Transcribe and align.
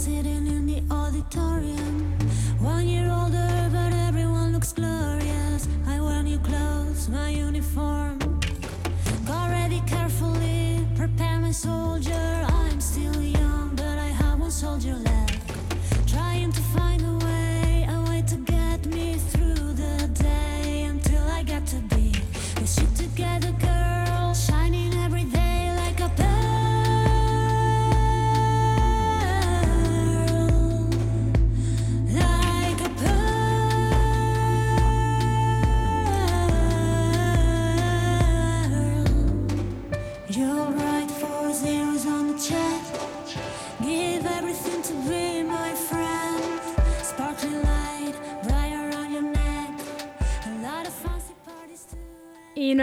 sitting 0.00 0.46
in 0.46 0.66
the 0.66 0.82
auditorium. 0.90 1.79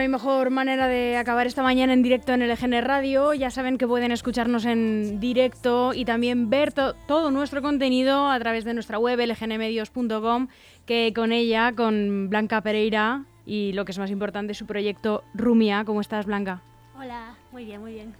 Hay 0.07 0.11
mejor 0.11 0.51
manera 0.51 0.87
de 0.87 1.17
acabar 1.17 1.47
esta 1.47 1.61
mañana 1.63 1.91
en 1.91 2.01
directo 2.01 2.31
en 2.33 2.39
LGN 2.47 2.81
Radio. 2.81 3.33
Ya 3.33 3.49
saben 3.51 3.77
que 3.77 3.85
pueden 3.85 4.13
escucharnos 4.13 4.63
en 4.63 5.19
directo 5.19 5.93
y 5.93 6.05
también 6.05 6.49
ver 6.49 6.71
to- 6.71 6.93
todo 7.07 7.29
nuestro 7.29 7.61
contenido 7.61 8.29
a 8.29 8.39
través 8.39 8.63
de 8.63 8.73
nuestra 8.73 8.99
web 8.99 9.19
lgnmedios.com, 9.19 10.47
que 10.85 11.11
con 11.13 11.33
ella, 11.33 11.73
con 11.75 12.29
Blanca 12.29 12.61
Pereira 12.61 13.25
y 13.45 13.73
lo 13.73 13.83
que 13.83 13.91
es 13.91 13.99
más 13.99 14.09
importante, 14.09 14.53
su 14.53 14.65
proyecto 14.65 15.25
Rumia. 15.33 15.83
¿Cómo 15.83 15.99
estás, 15.99 16.25
Blanca? 16.25 16.61
Hola, 16.97 17.35
muy 17.51 17.65
bien, 17.65 17.81
muy 17.81 17.91
bien. 17.93 18.13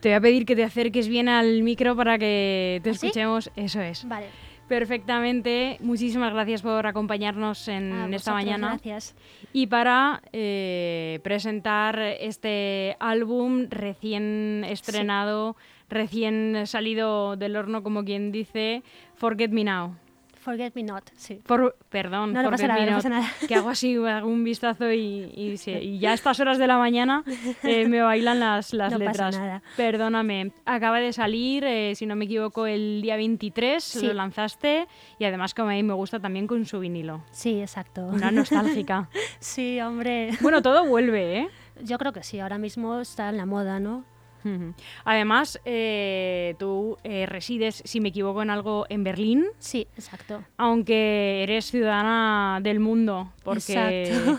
Te 0.00 0.10
voy 0.10 0.16
a 0.16 0.20
pedir 0.20 0.44
que 0.44 0.54
te 0.54 0.64
acerques 0.64 1.08
bien 1.08 1.30
al 1.30 1.62
micro 1.62 1.96
para 1.96 2.18
que 2.18 2.80
te 2.84 2.90
¿Ah, 2.90 2.94
sí? 2.94 3.06
escuchemos. 3.06 3.50
Eso 3.56 3.80
es. 3.80 4.06
Vale. 4.06 4.26
Perfectamente. 4.72 5.76
Muchísimas 5.80 6.32
gracias 6.32 6.62
por 6.62 6.86
acompañarnos 6.86 7.68
en 7.68 8.14
esta 8.14 8.32
mañana. 8.32 8.68
Gracias. 8.68 9.14
Y 9.52 9.66
para 9.66 10.22
eh, 10.32 11.20
presentar 11.22 11.98
este 11.98 12.96
álbum 12.98 13.66
recién 13.68 14.64
estrenado, 14.66 15.56
recién 15.90 16.66
salido 16.66 17.36
del 17.36 17.56
horno, 17.56 17.82
como 17.82 18.02
quien 18.02 18.32
dice, 18.32 18.82
Forget 19.14 19.50
Me 19.50 19.64
Now. 19.64 19.94
Forget 20.42 20.74
me 20.74 20.82
not, 20.82 21.08
sí. 21.16 21.40
For- 21.44 21.76
perdón, 21.88 22.32
No, 22.32 22.42
no 22.42 22.50
pasa 22.50 22.66
nada, 22.66 22.80
Me 22.80 22.86
no 22.86 22.92
Not, 22.92 22.98
pasa 22.98 23.08
nada. 23.10 23.28
que 23.48 23.54
hago 23.54 23.70
así, 23.70 23.96
un 23.96 24.42
vistazo 24.42 24.90
y, 24.92 25.32
y 25.36 25.56
sí, 25.56 25.70
y 25.70 25.98
ya 26.00 26.10
a 26.10 26.14
estas 26.14 26.40
horas 26.40 26.58
de 26.58 26.66
la 26.66 26.78
mañana 26.78 27.22
eh, 27.62 27.86
me 27.86 28.02
bailan 28.02 28.40
las, 28.40 28.72
las 28.74 28.92
No 28.92 28.98
pasa 28.98 29.26
letras. 29.26 29.38
nada. 29.38 29.62
Perdóname, 29.76 30.52
acaba 30.64 30.98
de 30.98 31.12
salir, 31.12 31.62
eh, 31.64 31.94
si 31.94 32.06
no 32.06 32.16
me 32.16 32.24
equivoco, 32.24 32.66
el 32.66 33.02
día 33.02 33.14
23, 33.16 33.84
Sí. 33.84 34.04
lo 34.06 34.14
lanzaste 34.14 34.88
y 35.20 35.24
además 35.24 35.54
como 35.54 35.70
a 35.70 35.74
mí 35.74 35.82
me 35.84 35.94
gusta 35.94 36.18
también 36.18 36.48
con 36.48 36.66
su 36.66 36.80
vinilo. 36.80 37.22
Sí, 37.30 37.60
exacto. 37.60 38.04
Una 38.06 38.32
nostálgica. 38.32 39.08
sí, 39.38 39.80
hombre. 39.80 40.30
Bueno, 40.40 40.60
todo 40.60 40.84
vuelve, 40.86 41.38
¿eh? 41.38 41.48
Yo 41.84 41.98
creo 41.98 42.12
que 42.12 42.22
sí, 42.24 42.40
ahora 42.40 42.58
mismo 42.58 43.00
está 43.00 43.28
en 43.28 43.36
la 43.36 43.46
moda, 43.46 43.78
¿no? 43.78 44.04
Además, 45.04 45.60
eh, 45.64 46.54
tú 46.58 46.96
eh, 47.04 47.26
resides, 47.26 47.82
si 47.84 48.00
me 48.00 48.08
equivoco 48.10 48.42
en 48.42 48.50
algo, 48.50 48.86
en 48.88 49.04
Berlín, 49.04 49.46
Sí, 49.58 49.86
exacto. 49.96 50.42
aunque 50.56 51.42
eres 51.42 51.66
ciudadana 51.66 52.60
del 52.62 52.80
mundo, 52.80 53.32
porque 53.44 54.36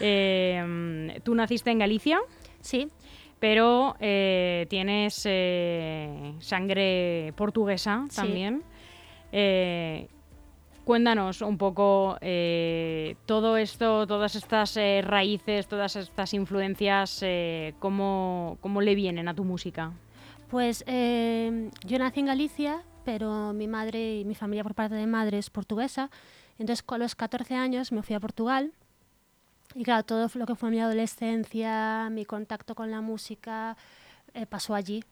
eh, 0.00 1.20
tú 1.24 1.34
naciste 1.34 1.70
en 1.70 1.78
Galicia, 1.78 2.18
Sí, 2.60 2.88
pero 3.38 3.94
eh, 4.00 4.66
tienes 4.70 5.14
sangre 6.44 7.32
portuguesa 7.36 8.04
Sí. 8.08 8.16
también. 8.16 8.62
Cuéntanos 10.84 11.40
un 11.40 11.56
poco 11.56 12.18
eh, 12.20 13.16
todo 13.24 13.56
esto, 13.56 14.06
todas 14.06 14.34
estas 14.34 14.76
eh, 14.76 15.00
raíces, 15.02 15.66
todas 15.66 15.96
estas 15.96 16.34
influencias, 16.34 17.20
eh, 17.22 17.74
cómo, 17.78 18.58
cómo 18.60 18.82
le 18.82 18.94
vienen 18.94 19.26
a 19.28 19.34
tu 19.34 19.44
música. 19.44 19.92
pues 20.50 20.84
eh, 20.86 21.70
yo 21.86 21.98
nací 21.98 22.20
en 22.20 22.26
Galicia, 22.26 22.82
pero 23.04 23.52
mi 23.54 23.66
madre 23.66 24.18
y 24.20 24.24
mi 24.26 24.34
familia 24.34 24.62
por 24.62 24.74
parte 24.74 24.94
de 24.94 25.06
madre 25.06 25.38
es 25.38 25.48
portuguesa. 25.48 26.10
Entonces, 26.58 26.82
con 26.82 27.00
los 27.00 27.14
14 27.14 27.54
años 27.54 27.90
me 27.90 28.02
fui 28.02 28.14
a 28.14 28.20
Portugal. 28.20 28.72
Y 29.74 29.82
claro, 29.84 30.04
todo 30.04 30.28
lo 30.34 30.46
que 30.46 30.54
fue 30.54 30.70
mi 30.70 30.80
adolescencia, 30.80 32.08
mi 32.10 32.24
contacto 32.26 32.74
con 32.74 32.90
la 32.90 33.00
música, 33.00 33.76
eh, 34.34 34.46
pasó 34.46 34.74
allí. 34.74 35.02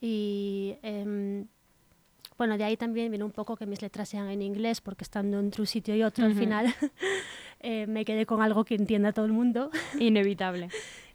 Y 0.00 0.76
em, 0.82 1.46
bueno, 2.38 2.56
de 2.58 2.64
ahí 2.64 2.76
también 2.76 3.10
viene 3.10 3.24
un 3.24 3.30
poco 3.30 3.56
que 3.56 3.66
mis 3.66 3.82
letras 3.82 4.08
sean 4.08 4.28
en 4.28 4.42
inglés, 4.42 4.80
porque 4.80 5.04
estando 5.04 5.38
entre 5.38 5.62
un 5.62 5.66
sitio 5.66 5.94
y 5.94 6.02
otro, 6.02 6.24
al 6.24 6.32
Ujú. 6.32 6.40
final 6.40 6.66
eh, 7.60 7.86
me 7.86 8.04
quedé 8.04 8.26
con 8.26 8.42
algo 8.42 8.64
que 8.64 8.74
entienda 8.74 9.12
todo 9.12 9.24
el 9.26 9.32
mundo. 9.32 9.70
Inevitable. 9.98 10.68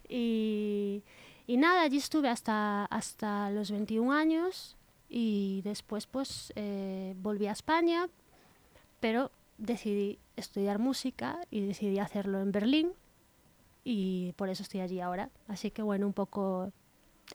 Y, 0.07 1.03
y 1.47 1.57
nada, 1.57 1.81
allí 1.81 1.97
estuve 1.97 2.29
hasta, 2.29 2.85
hasta 2.85 3.49
los 3.51 3.71
21 3.71 4.13
años 4.13 4.75
y 5.09 5.61
después 5.63 6.05
pues 6.07 6.53
eh, 6.55 7.13
volví 7.17 7.47
a 7.47 7.51
España, 7.51 8.07
pero 8.99 9.31
decidí 9.57 10.19
estudiar 10.35 10.79
música 10.79 11.39
y 11.49 11.61
decidí 11.61 11.99
hacerlo 11.99 12.41
en 12.41 12.51
Berlín 12.51 12.91
y 13.83 14.33
por 14.33 14.49
eso 14.49 14.63
estoy 14.63 14.81
allí 14.81 14.99
ahora. 15.01 15.29
Así 15.47 15.71
que 15.71 15.81
bueno, 15.81 16.05
un 16.05 16.13
poco 16.13 16.71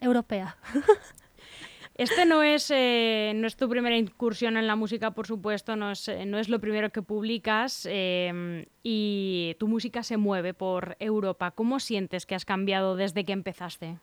europea. 0.00 0.56
Este 1.94 2.24
no 2.24 2.42
es, 2.42 2.70
eh, 2.74 3.32
no 3.36 3.46
es 3.46 3.56
tu 3.56 3.68
primera 3.68 3.96
incursión 3.96 4.56
en 4.56 4.66
la 4.66 4.76
música, 4.76 5.10
por 5.10 5.26
supuesto, 5.26 5.76
no 5.76 5.90
es, 5.90 6.08
eh, 6.08 6.24
no 6.24 6.38
es 6.38 6.48
lo 6.48 6.58
primero 6.58 6.90
que 6.90 7.02
publicas 7.02 7.86
eh, 7.90 8.66
y 8.82 9.54
tu 9.58 9.68
música 9.68 10.02
se 10.02 10.16
mueve 10.16 10.54
por 10.54 10.96
Europa. 11.00 11.50
¿Cómo 11.50 11.80
sientes 11.80 12.24
que 12.24 12.34
has 12.34 12.44
cambiado 12.46 12.96
desde 12.96 13.24
que 13.24 13.32
empezaste? 13.32 13.98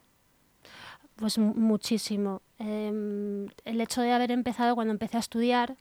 Pues 1.15 1.37
mu- 1.37 1.55
muchísimo. 1.55 2.41
Em, 2.59 3.47
el 3.65 3.81
hecho 3.81 4.01
de 4.01 4.11
haber 4.11 4.31
empezado 4.31 4.75
cuando 4.75 4.91
empecé 4.93 5.17
a 5.17 5.21
estudiar 5.21 5.75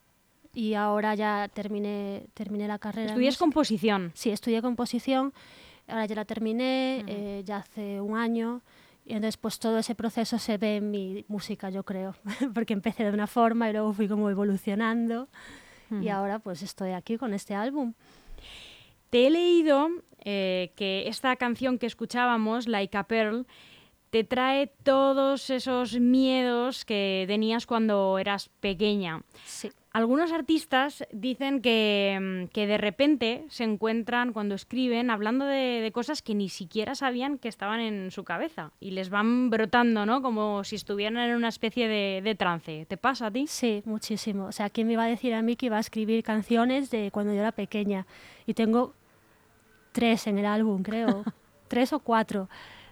y 0.55 0.75
ahora 0.75 1.15
ya 1.15 1.49
terminé, 1.53 2.25
terminé 2.35 2.67
la 2.67 2.79
carrera. 2.79 3.09
Estudias 3.11 3.37
composición. 3.37 4.13
Sí, 4.15 4.31
estudié 4.31 4.63
composición, 4.63 5.33
ahora 5.87 6.07
ya 6.07 6.15
la 6.17 6.25
terminé, 6.25 7.05
eh, 7.07 7.43
ya 7.45 7.59
hace 7.59 8.01
un 8.01 8.17
año, 8.17 8.63
y 9.09 9.15
entonces 9.15 9.39
pues 9.39 9.59
todo 9.59 9.79
ese 9.79 9.95
proceso 9.95 10.39
se 10.39 10.59
ve 10.59 10.77
en 10.77 10.91
mi 10.91 11.25
música, 11.29 11.71
yo 11.71 11.83
creo, 11.83 12.15
porque 12.55 12.75
empecé 12.75 13.05
de 13.05 13.11
una 13.11 13.27
forma 13.27 13.71
y 13.71 13.73
luego 13.73 13.93
fui 13.95 14.07
como 14.07 14.29
evolucionando 14.29 15.29
y 16.03 16.09
ahora 16.09 16.39
pues 16.39 16.61
estoy 16.61 16.91
aquí 16.91 17.17
con 17.17 17.33
este 17.33 17.55
álbum. 17.55 17.95
Te 19.09 19.27
he 19.27 19.31
leído 19.31 19.89
eh, 20.23 20.73
que 20.77 21.09
esta 21.09 21.35
canción 21.37 21.79
que 21.79 21.87
escuchábamos, 21.87 22.69
Like 22.69 22.95
a 22.99 23.05
Pearl, 23.05 23.47
te 24.11 24.23
trae 24.25 24.67
todos 24.83 25.49
esos 25.49 25.99
miedos 25.99 26.85
que 26.85 27.25
tenías 27.27 27.65
cuando 27.65 28.19
eras 28.19 28.51
pequeña. 28.61 29.23
Sí, 29.47 29.71
Algunos 29.91 30.32
artistas 30.32 31.06
dicen 31.12 31.62
que, 31.62 32.19
mm, 32.21 32.53
que 32.53 32.66
de 32.66 32.76
repente 32.76 33.47
se 33.49 33.65
encuentran 33.65 34.32
cuando 34.32 34.54
escriben 34.54 35.10
hablando 35.10 35.47
de, 35.47 35.81
de 35.81 35.93
cosas 35.93 36.21
que 36.21 36.34
ni 36.34 36.50
siquiera 36.50 36.94
sabían 36.94 37.39
que 37.39 37.48
estaban 37.48 37.80
en 37.80 38.10
su 38.10 38.22
cabeza 38.22 38.72
y 38.80 38.91
les 38.91 39.09
van 39.09 39.48
brotando, 39.48 40.04
¿no? 40.04 40.21
Como 40.21 40.63
si 40.63 40.77
estuvieran 40.77 41.16
en 41.16 41.34
una 41.34 41.48
especie 41.48 41.89
de, 41.89 42.21
de 42.22 42.34
trance. 42.34 42.86
¿Te 42.86 42.97
pasa 42.97 43.27
a 43.27 43.30
ti? 43.30 43.47
sí, 43.47 43.83
muchísimo. 43.86 44.47
O 44.47 44.53
sea, 44.53 44.68
¿quién 44.68 44.86
me 44.86 44.92
iba 44.92 45.04
a 45.04 45.09
decir 45.09 45.33
a 45.34 45.42
mí 45.42 45.57
que 45.57 45.66
iba 45.66 45.78
a 45.78 45.80
escribir 45.80 46.22
canciones 46.22 46.91
de 46.91 47.10
cuando 47.10 47.33
yo 47.33 47.41
era 47.41 47.53
pequeña? 47.53 48.07
Y 48.47 48.54
tengo 48.54 48.95
tres 49.92 50.27
en 50.27 50.39
el 50.39 50.47
álbum, 50.47 50.83
creo, 50.83 51.24
tres 51.68 51.92
o 51.92 51.98
cuatro, 51.98 52.48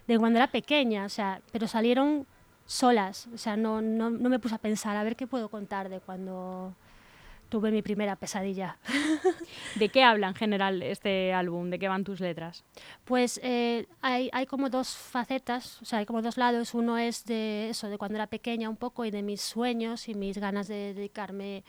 de 0.07 0.17
cuando 0.17 0.39
era 0.39 0.47
pequeña, 0.47 1.05
o 1.05 1.09
sea, 1.09 1.41
pero 1.51 1.67
salieron 1.67 2.25
solas, 2.65 3.27
o 3.33 3.37
sea, 3.37 3.55
no, 3.55 3.81
no, 3.81 4.09
no 4.09 4.29
me 4.29 4.39
puse 4.39 4.55
a 4.55 4.57
pensar 4.57 4.97
a 4.97 5.03
ver 5.03 5.15
qué 5.15 5.27
puedo 5.27 5.49
contar 5.49 5.89
de 5.89 5.99
cuando 5.99 6.75
tuve 7.49 7.71
mi 7.71 7.81
primera 7.81 8.15
pesadilla. 8.15 8.77
¿De 9.75 9.89
qué 9.89 10.03
habla 10.03 10.27
en 10.27 10.35
general 10.35 10.81
este 10.81 11.33
álbum? 11.33 11.69
¿De 11.69 11.79
qué 11.79 11.87
van 11.87 12.03
tus 12.03 12.19
letras? 12.19 12.63
Pues 13.05 13.39
eh, 13.43 13.87
hay, 14.01 14.29
hay 14.33 14.45
como 14.45 14.69
dos 14.69 14.95
facetas, 14.95 15.81
o 15.81 15.85
sea, 15.85 15.99
hay 15.99 16.05
como 16.05 16.21
dos 16.21 16.37
lados. 16.37 16.73
Uno 16.73 16.97
es 16.97 17.25
de 17.25 17.69
eso, 17.69 17.89
de 17.89 17.97
cuando 17.97 18.17
era 18.17 18.27
pequeña 18.27 18.69
un 18.69 18.77
poco 18.77 19.05
y 19.05 19.11
de 19.11 19.23
mis 19.23 19.41
sueños 19.41 20.07
y 20.09 20.13
mis 20.13 20.37
ganas 20.37 20.67
de 20.67 20.93
dedicarme 20.93 21.63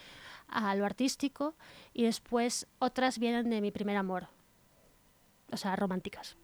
a 0.48 0.74
lo 0.74 0.84
artístico. 0.84 1.54
Y 1.92 2.04
después 2.04 2.66
otras 2.78 3.18
vienen 3.18 3.50
de 3.50 3.60
mi 3.60 3.70
primer 3.70 3.96
amor, 3.96 4.28
o 5.52 5.56
sea, 5.56 5.76
románticas. 5.76 6.36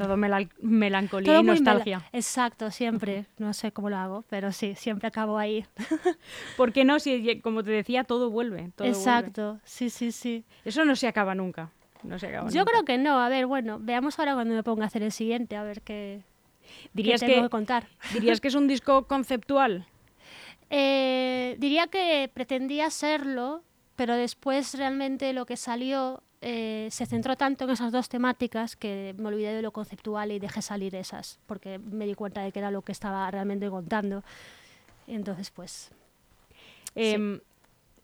Todo 0.00 0.16
melancolía 0.16 1.40
y 1.40 1.42
nostalgia. 1.42 2.02
Exacto, 2.12 2.70
siempre. 2.70 3.26
No 3.36 3.52
sé 3.52 3.70
cómo 3.70 3.90
lo 3.90 3.98
hago, 3.98 4.24
pero 4.30 4.50
sí, 4.50 4.74
siempre 4.74 5.08
acabo 5.08 5.36
ahí. 5.36 5.66
¿Por 6.56 6.72
qué 6.72 6.84
no? 6.84 6.98
Si, 6.98 7.40
como 7.40 7.62
te 7.62 7.70
decía, 7.70 8.04
todo 8.04 8.30
vuelve. 8.30 8.70
Exacto, 8.78 9.60
sí, 9.64 9.90
sí, 9.90 10.10
sí. 10.10 10.44
Eso 10.64 10.86
no 10.86 10.96
se 10.96 11.06
acaba 11.06 11.34
nunca. 11.34 11.70
No 12.02 12.18
se 12.18 12.28
acaba 12.28 12.48
Yo 12.48 12.64
creo 12.64 12.84
que 12.84 12.96
no. 12.96 13.20
A 13.20 13.28
ver, 13.28 13.44
bueno, 13.44 13.78
veamos 13.78 14.18
ahora 14.18 14.32
cuando 14.32 14.54
me 14.54 14.62
ponga 14.62 14.84
a 14.84 14.86
hacer 14.86 15.02
el 15.02 15.12
siguiente, 15.12 15.56
a 15.56 15.64
ver 15.64 15.82
qué, 15.82 16.22
¿Dirías 16.94 17.20
tengo 17.20 17.34
que, 17.34 17.42
que 17.42 17.48
contar. 17.50 17.88
¿Dirías 18.14 18.40
que 18.40 18.48
es 18.48 18.54
un 18.54 18.68
disco 18.68 19.06
conceptual? 19.06 19.86
Eh, 20.70 21.56
diría 21.58 21.88
que 21.88 22.30
pretendía 22.32 22.88
serlo, 22.88 23.62
pero 23.96 24.14
después 24.14 24.74
realmente 24.78 25.32
lo 25.34 25.44
que 25.44 25.58
salió 25.58 26.22
eh, 26.42 26.88
se 26.90 27.04
centró 27.04 27.36
tanto 27.36 27.64
en 27.64 27.70
esas 27.70 27.92
dos 27.92 28.08
temáticas 28.08 28.74
que 28.74 29.14
me 29.18 29.28
olvidé 29.28 29.52
de 29.52 29.60
lo 29.60 29.72
conceptual 29.72 30.32
y 30.32 30.38
dejé 30.38 30.62
salir 30.62 30.94
esas, 30.94 31.38
porque 31.46 31.78
me 31.78 32.06
di 32.06 32.14
cuenta 32.14 32.40
de 32.40 32.50
que 32.50 32.60
era 32.60 32.70
lo 32.70 32.80
que 32.80 32.92
estaba 32.92 33.30
realmente 33.30 33.68
contando. 33.68 34.24
Entonces, 35.06 35.50
pues... 35.50 35.90
Em, 36.94 37.40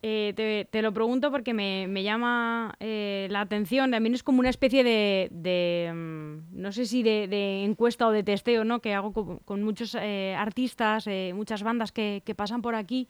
eh, 0.03 0.67
te, 0.71 0.83
lo 0.83 0.93
pregunto 0.93 1.33
porque 1.33 1.55
me, 1.55 2.03
llama 2.03 2.77
eh, 2.79 3.27
la 3.31 3.41
atención. 3.41 3.91
También 3.91 4.15
es 4.15 4.23
como 4.23 4.41
una 4.41 4.51
especie 4.51 4.85
de, 4.85 5.91
mm, 5.93 6.61
no 6.61 6.73
sé 6.73 6.85
si 6.85 7.03
de, 7.03 7.65
encuesta 7.65 8.07
o 8.07 8.13
de 8.13 8.23
testeo, 8.23 8.65
¿no? 8.65 8.81
Que 8.81 8.93
hago 8.93 9.13
con, 9.45 9.63
muchos 9.63 9.95
artistas, 9.95 11.09
muchas 11.35 11.63
bandas 11.63 11.91
que, 11.91 12.23
que, 12.25 12.35
pasan 12.35 12.61
por 12.61 12.75
aquí, 12.75 13.09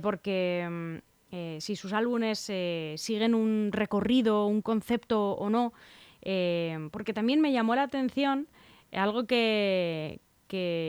porque 0.00 0.66
mm, 0.68 1.11
eh, 1.34 1.56
si 1.62 1.76
sus 1.76 1.94
álbumes 1.94 2.44
eh, 2.50 2.94
siguen 2.98 3.34
un 3.34 3.70
recorrido, 3.72 4.46
un 4.46 4.60
concepto 4.60 5.32
o 5.32 5.48
no, 5.48 5.72
eh, 6.20 6.90
porque 6.92 7.14
también 7.14 7.40
me 7.40 7.52
llamó 7.52 7.74
la 7.74 7.84
atención 7.84 8.48
algo 8.92 9.26
que, 9.26 10.20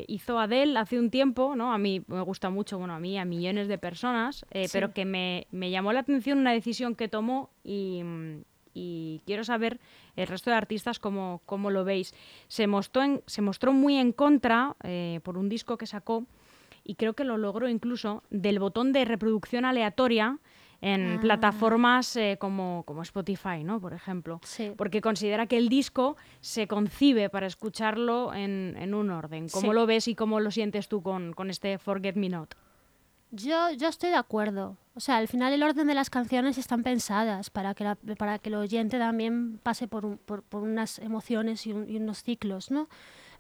hizo 0.07 0.40
Adele 0.40 0.78
hace 0.78 1.00
un 1.00 1.10
tiempo, 1.10 1.56
¿no? 1.56 1.72
A 1.72 1.78
mí 1.78 2.04
me 2.07 2.19
gusta 2.19 2.50
mucho, 2.50 2.78
bueno, 2.78 2.94
a 2.94 3.00
mí, 3.00 3.18
a 3.18 3.24
millones 3.24 3.69
de 3.69 3.78
personas, 3.78 4.45
pero 4.74 4.94
que 4.94 5.06
me, 5.06 5.48
llamó 5.72 5.94
la 5.94 6.01
atención 6.01 6.38
una 6.38 6.51
decisión 6.51 6.95
que 6.95 7.07
tomó 7.07 7.50
y, 7.63 8.04
quiero 9.25 9.45
saber 9.45 9.80
el 10.18 10.28
resto 10.28 10.50
de 10.50 10.57
artistas 10.57 11.00
cómo, 11.00 11.42
cómo 11.45 11.69
lo 11.69 11.86
veis. 11.86 12.13
Se 12.50 12.68
mostró, 12.68 13.24
se 13.25 13.42
mostró 13.42 13.72
muy 13.72 13.95
en 13.95 14.12
contra 14.12 14.75
por 15.24 15.38
un 15.38 15.48
disco 15.48 15.78
que 15.78 15.88
sacó 15.88 16.25
y 16.83 16.95
creo 16.95 17.13
que 17.13 17.24
lo 17.24 17.38
logró 17.38 17.69
incluso 17.69 18.24
del 18.30 18.59
botón 18.59 18.91
de 18.94 19.06
reproducción 19.06 19.65
aleatoria 19.65 20.39
en 20.81 21.13
ah. 21.13 21.19
plataformas 21.21 22.15
eh, 22.18 22.38
como, 22.39 22.83
como, 22.85 23.03
Spotify, 23.03 23.63
¿no? 23.63 23.80
Por 23.80 23.94
ejemplo. 23.94 24.41
Porque 24.75 25.00
considera 25.00 25.47
que 25.47 25.57
el 25.57 25.69
disco 25.69 26.18
se 26.41 26.68
concibe 26.68 27.30
para 27.30 27.47
escucharlo 27.47 28.33
en, 28.33 28.75
en 28.77 28.94
un 28.94 29.09
orden. 29.09 29.47
¿Cómo 29.47 29.71
lo 29.71 29.85
ves 29.85 30.09
y 30.09 30.15
cómo 30.15 30.41
lo 30.41 30.51
sientes 30.51 30.89
tú 30.89 31.01
con, 31.01 31.31
con 31.33 31.50
este 31.50 31.77
Forget 31.77 32.18
Me 32.18 32.27
Not? 32.27 32.56
Yo, 33.31 33.71
yo 33.71 33.88
estoy 33.88 34.09
de 34.09 34.18
acuerdo. 34.18 34.77
O 34.94 35.00
sea, 35.00 35.18
al 35.18 35.30
final 35.30 35.53
el 35.53 35.63
orden 35.63 35.88
de 35.88 35.95
las 35.95 36.09
canciones 36.09 36.57
están 36.57 36.83
pensadas 36.83 37.50
para 37.50 37.74
que, 37.74 37.95
para 38.18 38.38
que 38.38 38.50
el 38.50 38.56
oyente 38.56 39.00
también 39.00 39.59
pase 39.63 39.88
por, 39.88 40.18
por, 40.18 40.44
por 40.44 40.62
unas 40.62 41.00
emociones 41.00 41.65
y, 41.65 41.71
y, 41.71 41.97
unos 41.97 42.21
ciclos, 42.24 42.69
¿no? 42.69 42.89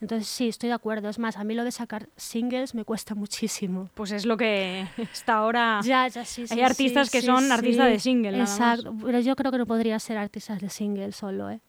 Entonces 0.03 0.27
sí, 0.27 0.49
estoy 0.49 0.67
de 0.67 0.75
acuerdo. 0.75 1.07
Es 1.07 1.17
más, 1.17 1.37
a 1.37 1.45
mí 1.45 1.53
lo 1.53 1.63
de 1.63 1.71
sacar 1.71 2.09
singles 2.17 2.75
me 2.75 2.83
cuesta 2.83 3.15
muchísimo. 3.15 3.89
Pues 3.93 4.11
es 4.11 4.25
lo 4.25 4.35
que 4.35 4.85
está 4.97 5.35
ahora... 5.35 5.79
Ya, 5.81 6.09
ya, 6.09 6.25
sí, 6.25 6.43
Hay 6.49 6.59
artistas 6.59 7.09
que 7.09 7.21
son 7.21 7.49
artistas 7.53 7.87
de 7.87 7.99
single. 7.99 8.37
Exacto, 8.37 8.93
pero 9.01 9.21
yo 9.21 9.33
creo 9.37 9.49
que 9.49 9.59
no 9.59 9.65
podría 9.65 9.97
ser 9.99 10.17
artistas 10.17 10.59
de 10.59 10.69
single 10.69 11.13
solo, 11.13 11.49
¿eh? 11.49 11.61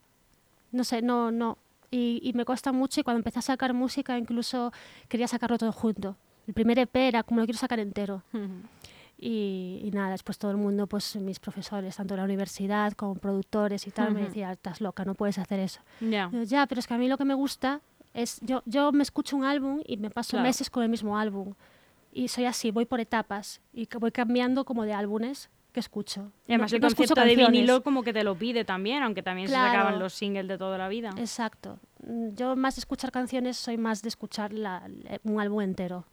No 0.73 0.83
sé, 0.83 1.01
no, 1.01 1.31
no. 1.31 1.59
Y, 1.93 2.19
y 2.25 2.33
me 2.33 2.45
cuesta 2.45 2.73
mucho 2.73 3.01
y 3.01 3.05
cuando 3.05 3.19
empecé 3.21 3.39
a 3.39 3.43
sacar 3.43 3.73
música 3.73 4.19
incluso 4.19 4.73
quería 5.07 5.29
sacarlo 5.29 5.57
todo 5.57 5.71
junto. 5.71 6.17
El 6.49 6.55
primer 6.55 6.81
EP 6.81 6.97
era 6.97 7.23
como 7.23 7.39
lo 7.39 7.47
quiero 7.47 7.61
sacar 7.61 7.79
entero. 7.79 8.25
Y, 9.17 9.91
nada, 9.95 10.11
después 10.11 10.39
todo 10.39 10.51
el 10.51 10.57
mundo, 10.57 10.89
pues 10.89 11.15
mis 11.17 11.39
profesores, 11.39 11.95
tanto 11.97 12.15
en 12.15 12.19
la 12.19 12.25
universidad 12.25 12.95
como 12.95 13.15
productores 13.15 13.87
y 13.87 13.93
tal, 13.93 14.13
me 14.13 14.23
decían, 14.23 14.51
estás 14.51 14.81
loca, 14.81 15.05
no 15.05 15.15
puedes 15.15 15.39
hacer 15.39 15.61
eso. 15.61 15.81
ya, 16.01 16.67
pero 16.67 16.81
es 16.81 16.89
que 16.89 16.95
a 16.95 16.99
mí 16.99 17.07
lo 17.07 17.17
que 17.17 17.25
me 17.25 17.35
gusta 17.35 17.81
es, 18.14 18.40
yo, 18.40 18.62
yo 18.64 18.93
me 18.93 19.02
escucho 19.02 19.37
un 19.37 19.44
álbum 19.44 19.82
y 19.84 19.96
me 19.96 20.08
paso 20.08 20.40
meses 20.40 20.70
con 20.70 20.82
el 20.82 20.88
mismo 20.88 21.19
álbum. 21.19 21.55
Y 22.12 22.28
soy 22.28 22.44
así, 22.44 22.70
voy 22.70 22.84
por 22.84 23.00
etapas 23.00 23.61
y 23.72 23.88
voy 23.99 24.12
cambiando 24.12 24.64
como 24.64 24.84
de 24.84 24.93
álbumes 24.93 25.50
que 25.72 25.81
escucho. 25.81 26.31
Y 26.46 26.52
además 26.52 26.72
el 26.72 26.81
concepto 26.81 27.20
de 27.20 27.34
vinilo 27.34 27.82
como 27.82 28.05
que 28.05 28.12
te 28.12 28.22
lo 28.22 28.37
pide 28.37 28.64
también, 28.64 29.02
aunque 29.02 29.22
también 29.22 29.49
se 29.49 29.55
sacaban 29.55 29.99
los 29.99 30.14
singles 30.14 30.46
de 30.46 30.56
toda 30.56 30.78
la 30.78 30.88
vida. 30.88 31.11
Exacto. 31.19 31.81
Mm, 32.06 32.34
yo 32.37 32.55
más 32.55 32.76
de 32.76 32.81
escuchar 32.81 33.11
canciones 33.11 33.56
soy 33.56 33.76
más 33.76 34.00
de 34.00 34.08
escuchar 34.08 34.52
la, 34.52 34.88
un 35.25 35.40
álbum 35.40 35.61
entero. 35.62 36.06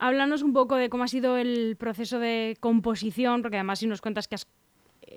Háblanos 0.00 0.42
un 0.42 0.52
poco 0.52 0.74
de 0.74 0.88
cómo 0.88 1.04
ha 1.04 1.08
sido 1.08 1.36
el 1.36 1.76
proceso 1.76 2.18
de 2.18 2.56
composición, 2.58 3.42
porque 3.42 3.56
además 3.56 3.78
si 3.78 3.86
nos 3.86 4.00
cuentas 4.00 4.26
que 4.26 4.34
has 4.34 4.46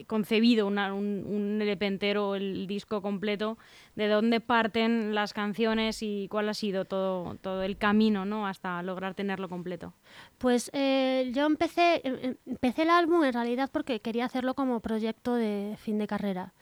concebido 0.08 0.68
un, 0.68 0.78
un 0.78 1.62
LP 1.62 1.86
entero, 1.86 2.36
el 2.36 2.68
disco 2.68 3.02
completo, 3.02 3.58
de 3.96 4.08
dónde 4.08 4.40
parten 4.40 5.14
las 5.16 5.34
canciones 5.34 6.02
y 6.02 6.28
cuál 6.30 6.50
ha 6.50 6.54
sido 6.54 6.86
todo, 6.86 7.36
todo 7.42 7.64
el 7.64 7.78
camino 7.78 8.26
¿no? 8.26 8.48
hasta 8.48 8.82
lograr 8.84 9.14
tenerlo 9.14 9.50
completo. 9.50 9.94
Pues 10.38 10.70
eh, 10.74 11.32
yo 11.34 11.46
empecé, 11.46 12.02
em, 12.04 12.18
em, 12.22 12.36
empecé 12.46 12.84
el 12.84 12.90
álbum 12.90 13.24
en 13.24 13.34
realidad 13.34 13.70
porque 13.72 14.00
quería 14.00 14.26
hacerlo 14.26 14.54
como 14.54 14.80
proyecto 14.80 15.36
de 15.36 15.76
fin 15.78 15.98
de 15.98 16.08
carrera. 16.08 16.54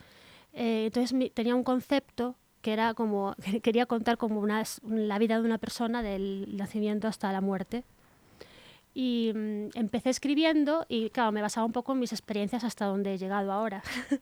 Eh, 0.53 0.85
entonces 0.87 1.33
tenía 1.33 1.55
un 1.55 1.63
concepto 1.63 2.35
que 2.61 2.73
era 2.73 2.93
como, 2.93 3.35
quería 3.63 3.85
contar 3.85 4.17
como 4.17 4.39
una, 4.39 4.63
la 4.83 5.19
vida 5.19 5.39
de 5.39 5.45
una 5.45 5.57
persona 5.57 6.01
del 6.03 6.57
nacimiento 6.57 7.07
hasta 7.07 7.31
la 7.31 7.41
muerte 7.41 7.83
y 8.93 9.31
mm, 9.33 9.69
empecé 9.75 10.09
escribiendo 10.09 10.85
y 10.89 11.09
claro, 11.09 11.31
me 11.31 11.41
basaba 11.41 11.65
un 11.65 11.71
poco 11.71 11.93
en 11.93 11.99
mis 11.99 12.11
experiencias 12.11 12.63
hasta 12.63 12.85
donde 12.85 13.13
he 13.13 13.17
llegado 13.17 13.51
ahora. 13.51 13.83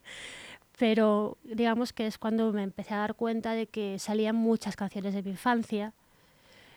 Pero 0.77 1.37
digamos 1.43 1.91
que 1.91 2.05
es 2.05 2.17
cuando 2.17 2.51
me 2.53 2.63
empecé 2.63 2.93
a 2.93 2.97
dar 2.97 3.15
cuenta 3.15 3.53
de 3.53 3.67
que 3.67 3.97
salían 3.97 4.35
muchas 4.35 4.75
canciones 4.75 5.15
de 5.15 5.23
mi 5.23 5.31
infancia, 5.31 5.93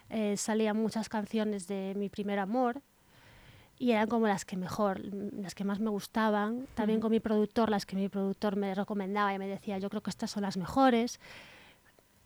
eh, 0.08 0.36
salían 0.36 0.76
muchas 0.76 1.08
canciones 1.08 1.68
de 1.68 1.94
mi 1.96 2.08
primer 2.08 2.38
amor 2.38 2.80
y 3.78 3.92
eran 3.92 4.08
como 4.08 4.26
las 4.26 4.44
que 4.44 4.56
mejor, 4.56 5.00
las 5.02 5.54
que 5.54 5.64
más 5.64 5.80
me 5.80 5.88
gustaban. 5.88 6.66
También 6.74 7.00
con 7.00 7.10
mi 7.10 7.18
productor, 7.18 7.70
las 7.70 7.86
que 7.86 7.96
mi 7.96 8.08
productor 8.08 8.56
me 8.56 8.74
recomendaba 8.74 9.32
y 9.32 9.38
me 9.38 9.46
decía, 9.46 9.78
yo 9.78 9.88
creo 9.88 10.02
que 10.02 10.10
estas 10.10 10.30
son 10.30 10.42
las 10.42 10.56
mejores. 10.56 11.18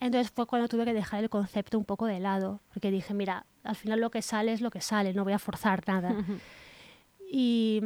Entonces 0.04 0.30
fue 0.30 0.44
cuando 0.44 0.68
tuve 0.68 0.84
que 0.84 0.92
dejar 0.92 1.22
el 1.24 1.30
concepto 1.30 1.78
un 1.78 1.86
poco 1.86 2.04
de 2.04 2.20
lado, 2.20 2.60
porque 2.74 2.90
dije, 2.90 3.14
mira, 3.14 3.46
al 3.62 3.74
final 3.74 4.00
lo 4.00 4.10
que 4.10 4.20
sale 4.20 4.52
es 4.52 4.60
lo 4.60 4.70
que 4.70 4.82
sale, 4.82 5.14
no 5.14 5.24
voy 5.24 5.32
a 5.32 5.38
forzar 5.38 5.82
nada. 5.88 6.14
y, 7.32 7.80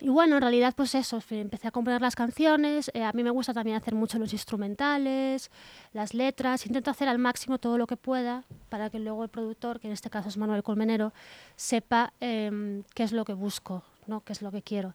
y, 0.00 0.08
bueno, 0.10 0.36
en 0.36 0.42
realidad 0.42 0.74
pues 0.76 0.94
eso, 0.94 1.18
empecé 1.30 1.66
a 1.66 1.70
componer 1.70 2.02
las 2.02 2.14
canciones, 2.14 2.90
eh, 2.92 3.04
a 3.04 3.12
mí 3.14 3.22
me 3.22 3.30
gusta 3.30 3.54
también 3.54 3.78
hacer 3.78 3.94
mucho 3.94 4.18
los 4.18 4.34
instrumentales, 4.34 5.50
las 5.94 6.12
letras, 6.12 6.66
intento 6.66 6.90
hacer 6.90 7.08
al 7.08 7.18
máximo 7.18 7.56
todo 7.56 7.78
lo 7.78 7.86
que 7.86 7.96
pueda 7.96 8.44
para 8.68 8.90
que 8.90 8.98
luego 8.98 9.24
el 9.24 9.30
productor, 9.30 9.80
que 9.80 9.86
en 9.86 9.94
este 9.94 10.10
caso 10.10 10.28
es 10.28 10.36
Manuel 10.36 10.62
Colmenero, 10.62 11.14
sepa 11.56 12.12
em, 12.20 12.82
qué 12.94 13.04
es 13.04 13.12
lo 13.12 13.24
que 13.24 13.32
busco, 13.32 13.82
¿no? 14.06 14.20
qué 14.24 14.34
es 14.34 14.42
lo 14.42 14.52
que 14.52 14.60
quiero. 14.60 14.94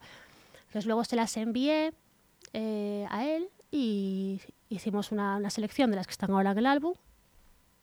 Entonces 0.67 0.85
luego 0.85 1.03
se 1.05 1.15
las 1.15 1.35
envié 1.37 1.91
eh, 2.53 3.07
a 3.09 3.25
él 3.25 3.49
y 3.71 4.41
hicimos 4.75 5.11
una, 5.11 5.37
una, 5.37 5.49
selección 5.49 5.89
de 5.89 5.97
las 5.97 6.07
que 6.07 6.11
están 6.11 6.31
ahora 6.31 6.51
en 6.51 6.57
el 6.59 6.65
álbum 6.65 6.93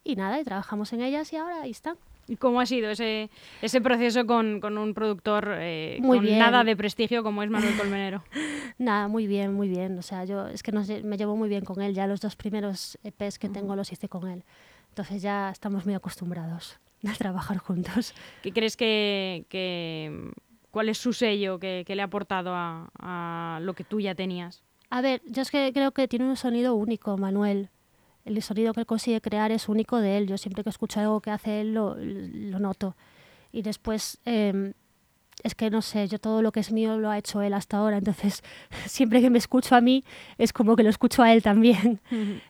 y 0.05 0.17
nada, 0.17 0.41
y 0.41 0.45
trabajamos 0.45 0.93
en 0.93 1.03
ellas 1.03 1.33
y 1.33 1.37
ahora 1.37 1.63
ahí 1.63 1.71
están. 1.71 1.97
¿Y 2.31 2.37
cómo 2.37 2.61
ha 2.61 2.67
sido 2.67 2.91
ese, 2.91 3.29
ese 3.61 3.81
proceso 3.81 4.25
con, 4.25 4.61
con 4.61 4.79
un 4.79 4.95
productor 4.95 5.53
eh, 5.59 5.99
con 6.01 6.25
nada 6.39 6.63
de 6.63 6.77
prestigio 6.77 7.25
como 7.25 7.43
es 7.43 7.51
Manuel 7.51 7.77
Colmenero? 7.77 8.23
nada, 8.79 9.09
muy 9.09 9.27
bien, 9.27 9.53
muy 9.53 9.69
bien. 9.69 9.99
O 9.99 10.03
sea, 10.03 10.25
yo 10.25 10.47
es 10.47 10.63
que 10.63 10.71
me 10.71 11.17
llevo 11.17 11.37
muy 11.37 11.49
bien 11.49 11.65
con 11.65 11.83
él. 11.83 11.93
Ya 11.93 12.07
los 12.07 12.21
dos 12.21 12.37
primeros 12.37 12.99
EPs 13.03 13.41
que 13.41 13.49
tengo 13.49 13.75
los 13.75 13.91
hice 13.91 14.09
con 14.09 14.29
él. 14.29 14.45
Entonces 14.91 15.23
ya 15.23 15.51
estamos 15.51 15.87
muy 15.87 15.95
acostumbrados 15.95 16.79
a 17.09 17.13
trabajar 17.15 17.59
juntos. 17.59 18.15
¿Qué 18.43 18.53
crees 18.53 18.77
que, 18.77 19.45
que 19.49 20.31
cuál 20.71 20.89
es 20.89 20.99
su 20.99 21.13
sello 21.13 21.59
que, 21.59 21.83
que 21.85 21.97
le 21.97 22.03
ha 22.03 22.05
aportado 22.05 22.55
a, 22.55 22.91
a 23.01 23.59
lo 23.61 23.75
que 23.75 23.83
tú 23.83 23.99
ya 23.99 24.15
tenías? 24.15 24.63
A 24.91 25.01
ver, 25.01 25.23
yo 25.27 25.43
es 25.43 25.51
que 25.51 25.73
creo 25.73 25.93
que 25.93 26.09
tiene 26.09 26.27
un 26.27 26.37
sonido 26.37 26.75
único, 26.75 27.17
Manuel. 27.17 27.71
El 28.25 28.43
sonido 28.43 28.75
que 28.75 28.81
él 28.81 28.87
consigue 28.87 29.21
crear 29.21 29.53
es 29.53 29.69
único 29.69 29.99
de 29.99 30.19
él. 30.19 30.27
Yo 30.27 30.37
siempre 30.37 30.65
que 30.65 30.71
escucho 30.71 31.01
algo 31.01 31.21
que 31.21 31.31
hace 31.31 31.61
él 31.61 31.75
lo, 31.75 31.97
lo 31.97 32.59
noto. 32.59 32.97
Y 33.53 33.63
después, 33.63 34.19
eh, 34.27 34.73
es 35.43 35.55
que 35.55 35.71
no 35.71 35.81
sé, 35.81 36.09
yo 36.09 36.19
todo 36.19 36.43
lo 36.43 36.53
que 36.53 36.61
es 36.61 36.73
mío 36.73 36.99
lo 36.99 37.11
ha 37.11 37.19
hecho 37.19 37.41
él 37.41 37.55
hasta 37.55 37.79
ahora. 37.79 37.99
Entonces, 37.99 38.43
siempre 38.87 39.21
que 39.21 39.31
me 39.31 39.39
escucho 39.39 39.75
a 39.77 39.81
mí, 39.81 40.05
es 40.39 40.53
como 40.53 40.77
que 40.77 40.83
lo 40.83 40.91
escucho 40.91 41.23
a 41.23 41.33
él 41.33 41.43
también. 41.43 42.01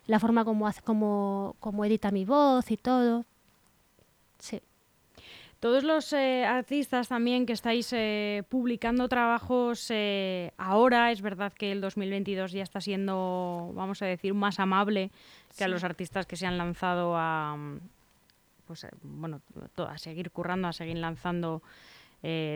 La 0.07 0.19
forma 0.19 0.43
como, 0.43 0.67
hace, 0.67 0.81
como, 0.81 1.55
como 1.59 1.85
edita 1.85 2.11
mi 2.11 2.25
voz 2.25 2.71
y 2.71 2.77
todo. 2.77 3.25
Sí. 4.39 4.61
Todos 5.61 5.83
los 5.83 6.11
eh, 6.11 6.43
artistas 6.43 7.07
también 7.07 7.45
que 7.45 7.53
estáis 7.53 7.93
eh, 7.93 8.41
publicando 8.49 9.07
trabajos 9.07 9.91
eh, 9.91 10.53
ahora, 10.57 11.11
es 11.11 11.21
verdad 11.21 11.53
que 11.53 11.71
el 11.71 11.81
2022 11.81 12.51
ya 12.51 12.63
está 12.63 12.81
siendo, 12.81 13.71
vamos 13.75 14.01
a 14.01 14.07
decir, 14.07 14.33
más 14.33 14.59
amable 14.59 15.11
que 15.55 15.63
a 15.63 15.67
los 15.67 15.83
artistas 15.83 16.25
que 16.25 16.35
se 16.35 16.47
han 16.47 16.57
lanzado 16.57 17.13
a, 17.15 17.55
pues, 18.65 18.87
bueno, 19.03 19.41
a 19.87 19.99
seguir 19.99 20.31
currando, 20.31 20.67
a 20.67 20.73
seguir 20.73 20.97
lanzando 20.97 21.61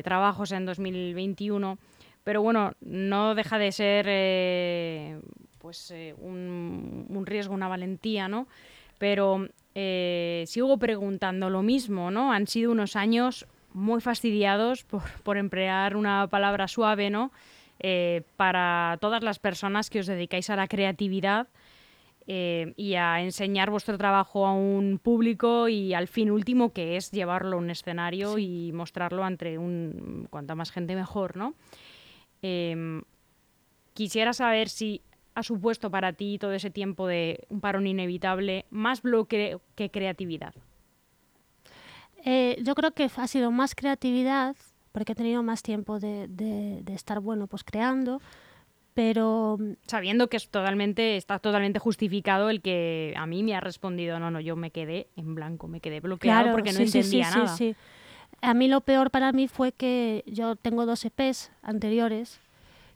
trabajos 0.04 0.52
en 0.52 0.66
2021. 0.66 1.78
Pero 2.24 2.42
bueno, 2.42 2.74
no 2.82 3.36
deja 3.36 3.60
de 3.60 3.72
ser 3.72 5.22
pues 5.60 5.94
un, 6.18 7.06
un 7.08 7.26
riesgo, 7.28 7.54
una 7.54 7.68
valentía, 7.68 8.28
¿no? 8.28 8.48
Pero 8.98 9.48
eh, 9.78 10.46
sigo 10.48 10.78
preguntando 10.78 11.50
lo 11.50 11.62
mismo, 11.62 12.10
¿no? 12.10 12.32
Han 12.32 12.48
sido 12.48 12.72
unos 12.72 12.96
años 12.96 13.46
muy 13.74 14.00
fastidiados, 14.00 14.86
por, 15.24 15.38
emplear 15.38 15.98
una 15.98 16.28
palabra 16.28 16.70
suave, 16.70 17.10
¿no? 17.10 17.34
Eh, 17.80 18.22
para 18.38 18.98
todas 19.02 19.22
las 19.22 19.38
personas 19.38 19.90
que 19.90 20.00
os 20.00 20.08
dedicáis 20.08 20.50
a 20.50 20.56
la 20.56 20.70
creatividad 20.70 21.50
eh, 22.26 22.74
y 22.78 22.96
a 22.96 23.22
enseñar 23.22 23.70
vuestro 23.70 23.98
trabajo 23.98 24.48
a 24.48 24.54
un 24.54 24.98
público 24.98 25.68
y 25.68 25.94
al 25.94 26.08
fin 26.08 26.32
último 26.32 26.72
que 26.72 26.96
es 26.96 27.12
llevarlo 27.12 27.58
a 27.58 27.60
un 27.60 27.70
escenario 27.70 28.38
y 28.38 28.72
mostrarlo 28.72 29.26
ante 29.26 29.58
un 29.58 30.28
cuanta 30.30 30.56
más 30.56 30.72
gente 30.72 30.96
mejor, 30.96 31.36
¿no? 31.36 31.54
Quisiera 33.94 34.34
saber 34.34 34.70
si 34.70 35.02
ha 35.36 35.44
supuesto 35.44 35.92
para 35.92 36.14
ti 36.14 36.38
todo 36.40 36.54
ese 36.54 36.72
tiempo 36.72 37.08
de 37.08 37.46
un 37.50 37.60
parón 37.60 37.86
inevitable 37.86 38.66
más 38.70 39.02
bloque 39.02 39.58
que 39.76 39.92
creatividad? 39.92 40.56
Eh, 42.24 42.58
yo 42.64 42.74
creo 42.74 42.92
que 42.92 43.10
ha 43.16 43.28
sido 43.28 43.52
más 43.52 43.76
creatividad 43.76 44.56
porque 44.92 45.12
he 45.12 45.16
tenido 45.16 45.44
más 45.44 45.62
tiempo 45.62 46.00
de, 46.00 46.82
estar 46.88 47.20
bueno 47.20 47.48
pues 47.48 47.64
creando 47.64 48.22
pero 48.94 49.60
sabiendo 49.86 50.30
que 50.30 50.38
es 50.38 50.50
totalmente 50.50 51.18
está 51.18 51.38
totalmente 51.40 51.80
justificado 51.80 52.50
el 52.50 52.62
que 52.62 53.14
a 53.18 53.26
mí 53.26 53.44
me 53.44 53.54
ha 53.56 53.60
respondido 53.60 54.20
no 54.20 54.32
no 54.32 54.40
yo 54.40 54.56
me 54.56 54.72
quedé 54.72 55.08
en 55.18 55.36
blanco 55.36 55.68
me 55.68 55.82
quedé 55.82 56.00
bloqueado 56.00 56.54
porque 56.54 56.72
no 56.72 56.80
entendía 56.80 57.30
sí, 57.30 57.38
nada 57.38 57.48
sí, 57.50 57.76
a 58.42 58.54
mí 58.54 58.70
lo 58.70 58.80
peor 58.82 59.12
para 59.12 59.34
mí 59.34 59.50
fue 59.50 59.74
que 59.74 60.24
yo 60.26 60.56
tengo 60.56 60.86
dos 60.86 61.04
EPs 61.04 61.52
anteriores 61.62 62.40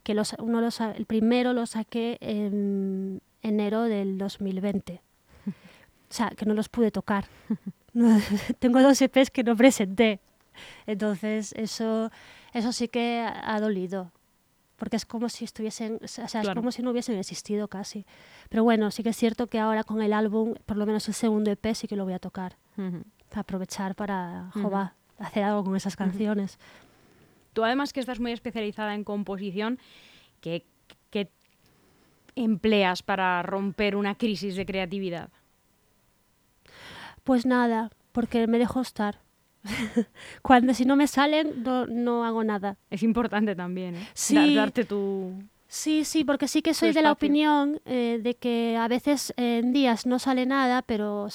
que 0.04 0.14
los, 0.14 0.34
uno 0.40 0.62
los, 0.62 0.80
el 0.82 1.06
primero 1.06 1.54
lo 1.54 1.66
saqué 1.66 2.18
en 2.22 3.22
enero 3.42 3.84
del 3.84 4.18
2020. 4.18 5.02
O 5.48 6.14
sea, 6.14 6.30
que 6.32 6.46
no 6.46 6.54
los 6.54 6.70
pude 6.70 6.92
tocar. 6.92 7.26
tengo 8.60 8.82
dos 8.82 9.02
EPs 9.02 9.30
que 9.30 9.44
no 9.44 9.56
presenté. 9.56 10.20
Entonces, 10.88 11.54
eso, 11.56 12.12
eso 12.54 12.72
sí 12.72 12.88
que 12.88 13.22
ha 13.22 13.60
dolido. 13.60 14.12
Porque 14.78 14.96
es 14.96 15.06
como 15.06 15.28
si 15.30 15.44
estuviesen, 15.44 16.00
o 16.02 16.08
sea, 16.08 16.26
es 16.26 16.50
como 16.56 16.72
si 16.72 16.82
no 16.82 16.92
hubiesen 16.92 17.18
existido 17.18 17.68
casi. 17.68 18.06
Pero 18.50 18.64
bueno, 18.64 18.92
sí 18.92 19.04
que 19.04 19.10
es 19.10 19.18
cierto 19.18 19.48
que 19.48 19.60
ahora 19.60 19.84
con 19.84 20.02
el 20.02 20.14
álbum, 20.14 20.56
por 20.66 20.78
lo 20.78 20.86
menos 20.86 21.08
el 21.10 21.14
segundo 21.14 21.52
EP, 21.52 21.74
sí 21.76 21.88
que 21.88 21.98
lo 21.98 22.06
voy 22.06 22.14
a 22.14 22.20
tocar. 22.20 22.58
Para 22.76 23.42
aprovechar 23.42 23.94
para, 23.94 24.52
hacer 25.20 25.44
algo 25.44 25.66
con 25.66 25.76
esas 25.76 25.98
canciones. 25.98 26.58
Tú 27.60 27.66
además 27.66 27.92
que 27.92 28.00
estás 28.00 28.22
muy 28.22 28.32
especializada 28.32 28.96
en 28.96 29.04
composición, 29.04 29.80
¿qué, 30.40 30.64
empleas 32.38 33.04
para 33.04 33.44
romper 33.44 33.98
una 33.98 34.16
crisis 34.16 34.56
de 34.56 34.66
creatividad? 34.66 35.28
Pues 37.26 37.46
nada, 37.46 37.92
porque 38.14 38.48
me 38.48 38.60
dejo 38.60 38.80
estar. 38.80 39.20
Cuando 40.42 40.74
si 40.74 40.86
no 40.86 40.96
me 40.96 41.06
salen, 41.08 41.66
no, 41.66 42.24
hago 42.24 42.46
nada. 42.46 42.78
Es 42.90 43.04
importante 43.04 43.58
también, 43.58 43.98
¿eh? 43.98 44.08
Sí, 44.14 44.56
darte 44.56 44.86
tu... 44.86 45.34
Sí, 45.68 46.06
sí, 46.06 46.24
porque 46.24 46.48
sí 46.48 46.62
que 46.62 46.74
soy 46.74 46.94
de 46.94 47.02
la 47.02 47.12
opinión 47.12 47.82
eh, 47.84 48.22
de 48.24 48.36
que 48.36 48.78
a 48.78 48.88
veces 48.88 49.34
en 49.36 49.74
días 49.74 50.06
no 50.06 50.18
sale 50.18 50.46
nada, 50.46 50.82
pero 50.82 51.28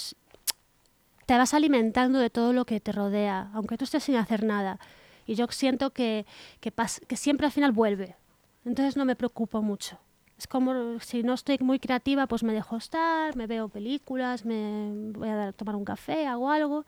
te 1.26 1.36
vas 1.36 1.52
alimentando 1.52 2.18
de 2.18 2.30
todo 2.30 2.54
lo 2.54 2.64
que 2.64 2.80
te 2.80 2.92
rodea, 2.92 3.50
aunque 3.52 3.76
tú 3.76 3.84
estés 3.84 4.04
sin 4.04 4.16
hacer 4.16 4.42
nada. 4.42 4.80
Y 5.26 5.34
yo 5.34 5.46
siento 5.50 5.90
que, 5.90 6.26
que, 6.60 6.72
que 7.06 7.16
siempre 7.16 7.46
al 7.46 7.52
final 7.52 7.72
vuelve. 7.72 8.16
Entonces 8.64 8.96
no 8.96 9.04
me 9.04 9.16
preocupo 9.16 9.62
mucho. 9.62 9.98
Es 10.36 10.46
como 10.46 10.98
si 11.00 11.22
no 11.22 11.34
estoy 11.34 11.58
muy 11.60 11.78
creativa, 11.78 12.26
pues 12.26 12.42
me 12.42 12.52
dejo 12.52 12.76
estar, 12.76 13.36
me 13.36 13.46
veo 13.46 13.68
películas, 13.68 14.44
me 14.44 14.90
voy 15.12 15.28
a 15.28 15.52
tomar 15.52 15.76
un 15.76 15.84
café, 15.84 16.26
hago 16.26 16.50
algo. 16.50 16.84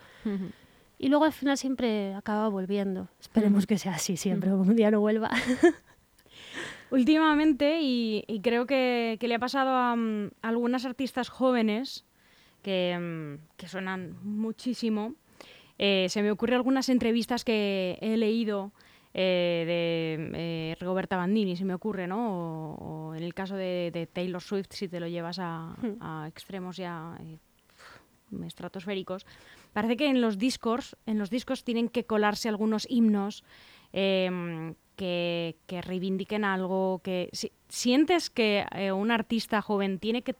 Y 0.99 1.09
luego 1.09 1.25
al 1.25 1.33
final 1.33 1.57
siempre 1.57 2.14
acaba 2.14 2.49
volviendo. 2.49 3.09
Esperemos 3.21 3.66
que 3.66 3.78
sea 3.78 3.95
así 3.95 4.16
siempre, 4.16 4.52
un 4.52 4.75
día 4.75 4.90
no 4.90 5.00
vuelva. 5.00 5.31
Últimamente, 6.90 7.78
y, 7.81 8.40
creo 8.43 8.66
que, 8.66 9.19
le 9.21 9.35
ha 9.35 9.38
pasado 9.38 9.71
a, 9.71 9.95
mm, 9.95 10.31
algunas 10.43 10.85
artistas 10.85 11.28
jóvenes 11.28 12.05
que, 12.62 12.97
mm, 12.99 13.57
que 13.57 13.69
suenan 13.69 14.16
muchísimo, 14.23 15.14
eh, 15.78 16.06
se 16.09 16.23
me 16.23 16.30
ocurren 16.30 16.56
algunas 16.56 16.88
entrevistas 16.88 17.45
que 17.45 17.99
he 18.00 18.16
leído 18.16 18.73
eh, 19.12 19.64
de 19.66 20.30
eh, 20.35 20.76
Roberta 20.80 21.16
Bandini, 21.16 21.56
se 21.56 21.64
me 21.64 21.75
ocurre, 21.75 22.06
¿no? 22.06 22.75
O, 22.75 23.14
en 23.14 23.23
el 23.23 23.35
caso 23.35 23.56
de, 23.56 24.09
Taylor 24.12 24.42
Swift, 24.42 24.68
si 24.71 24.88
te 24.88 25.00
lo 25.00 25.09
llevas 25.09 25.38
a, 25.38 25.75
hmm. 25.80 26.26
extremos 26.26 26.76
ya 26.76 27.18
estratosféricos. 28.45 29.26
Parece 29.73 29.97
que 29.97 30.09
en 30.09 30.21
los 30.21 30.38
discos, 30.38 30.97
en 31.06 31.18
los 31.18 31.30
discos 31.30 31.62
tienen 31.64 31.88
que 31.88 32.04
colarse 32.04 32.49
algunos 32.49 32.87
himnos 32.90 33.45
em, 33.92 34.75
que, 34.97 35.56
reivindiquen 35.68 36.45
algo, 36.45 37.00
que 37.04 37.30
sientes 37.68 38.30
que 38.30 38.64
un 38.95 39.11
artista 39.11 39.61
joven 39.61 39.99
tiene 39.99 40.23
que 40.23 40.35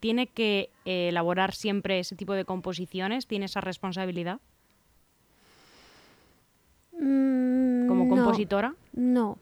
tiene 0.00 0.28
que 0.28 0.70
elaborar 0.84 1.52
siempre 1.52 1.98
ese 1.98 2.14
tipo 2.14 2.34
de 2.34 2.44
composiciones, 2.44 3.26
tiene 3.26 3.46
esa 3.46 3.60
responsabilidad. 3.60 4.40
Mm, 7.00 7.86
como 7.86 8.08
compositora? 8.08 8.74
No, 8.92 9.38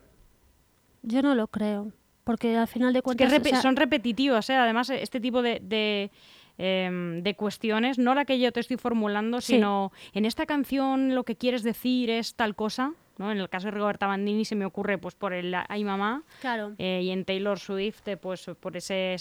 yo 1.03 1.23
no 1.23 1.35
lo 1.35 1.47
creo. 1.49 1.93
Porque 2.25 2.57
al 2.57 2.67
final 2.67 2.93
de 2.93 3.03
cuentas. 3.03 3.63
son 3.63 3.77
repetitivos, 3.77 4.51
¿eh? 4.51 4.57
además, 4.57 4.91
este 4.91 5.21
tipo 5.21 5.43
de, 5.43 6.11
em, 6.59 7.23
de, 7.23 7.35
cuestiones, 7.37 7.99
no 7.99 8.17
la 8.17 8.25
que 8.25 8.41
yo 8.41 8.51
te 8.51 8.59
estoy 8.59 8.77
formulando, 8.79 9.41
sino 9.41 9.93
en 10.13 10.25
esta 10.25 10.45
canción 10.45 11.15
lo 11.15 11.23
que 11.23 11.37
quieres 11.37 11.63
decir 11.63 12.11
es 12.11 12.35
tal 12.35 12.57
cosa. 12.57 12.95
¿no? 13.19 13.31
En 13.31 13.39
el 13.39 13.49
caso 13.49 13.69
de 13.69 13.71
Roberta 13.71 14.09
Bandini 14.09 14.45
se 14.45 14.57
me 14.57 14.65
ocurre 14.65 14.99
pues 14.99 15.15
por 15.15 15.33
el 15.33 15.55
Ay 15.69 15.85
Mamá 15.85 16.23
claro. 16.41 16.75
Eh, 16.77 17.01
y 17.05 17.11
en 17.11 17.25
Taylor 17.25 17.59
Swift 17.59 18.03
pues 18.21 18.51
por 18.61 18.77
ese 18.77 19.17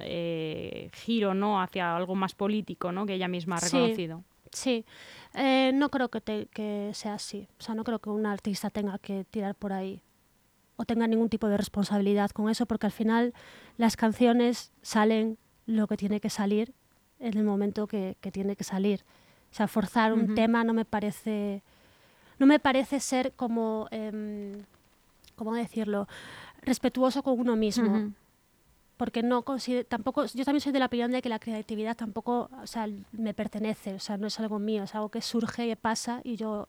eh, 0.00 0.88
giro 0.92 1.34
no 1.34 1.60
hacia 1.60 1.96
algo 1.96 2.14
más 2.14 2.34
político 2.34 2.92
¿no? 2.92 3.06
que 3.06 3.14
ella 3.14 3.26
misma 3.26 3.56
ha 3.56 3.60
reconocido. 3.60 4.18
Sí, 4.18 4.33
eh, 5.34 5.72
no 5.74 5.90
creo 5.90 6.08
que, 6.08 6.48
que 6.52 6.90
sea 6.94 7.14
así. 7.14 7.48
O 7.58 7.62
sea, 7.62 7.74
no 7.74 7.84
creo 7.84 7.98
que 7.98 8.10
un 8.10 8.26
artista 8.26 8.70
tenga 8.70 8.98
que 8.98 9.24
tirar 9.24 9.54
por 9.54 9.72
ahí 9.72 10.02
o 10.76 10.84
tenga 10.84 11.06
ningún 11.06 11.28
tipo 11.28 11.48
de 11.48 11.56
responsabilidad 11.56 12.30
con 12.30 12.50
eso, 12.50 12.66
porque 12.66 12.86
al 12.86 12.92
final 12.92 13.32
las 13.76 13.96
canciones 13.96 14.72
salen 14.82 15.38
lo 15.66 15.86
que 15.86 15.96
tiene 15.96 16.20
que 16.20 16.30
salir 16.30 16.72
en 17.20 17.36
el 17.36 17.44
momento 17.44 17.86
que, 17.86 18.16
tiene 18.32 18.56
que 18.56 18.64
salir. 18.64 19.04
O 19.52 19.54
sea, 19.54 19.68
forzar 19.68 20.12
un 20.12 20.34
tema 20.34 20.64
no 20.64 20.72
me 20.74 20.84
parece 20.84 21.62
no 22.40 22.46
me 22.46 22.58
parece 22.58 22.98
ser 22.98 23.32
como 23.32 23.86
eh, 23.92 24.60
cómo 25.36 25.54
decirlo 25.54 26.08
respetuoso 26.62 27.22
con 27.22 27.38
uno 27.38 27.54
mismo 27.54 28.12
porque 28.96 29.22
no 29.22 29.42
tampoco 29.88 30.26
yo 30.26 30.44
también 30.44 30.60
soy 30.60 30.72
de 30.72 30.78
la 30.78 30.86
opinión 30.86 31.10
de 31.10 31.22
que 31.22 31.28
la 31.28 31.38
creatividad 31.38 31.96
tampoco 31.96 32.50
o 32.62 32.66
sea, 32.66 32.88
me 33.12 33.34
pertenece 33.34 33.94
o 33.94 33.98
sea 33.98 34.16
no 34.16 34.28
es 34.28 34.38
algo 34.38 34.58
mío 34.58 34.84
es 34.84 34.94
algo 34.94 35.08
que 35.08 35.20
surge 35.20 35.74
pasa 35.76 36.20
y 36.24 36.36
yo 36.36 36.68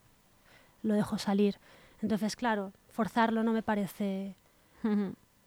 lo 0.83 0.93
dejo 0.93 1.17
salir. 1.17 1.57
Entonces 2.01 2.35
claro 2.35 2.71
forzarlo 2.89 3.43
no 3.43 3.53
me 3.53 3.63
parece 3.63 4.35